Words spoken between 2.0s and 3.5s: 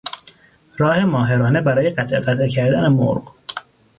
قطعه کردن مرغ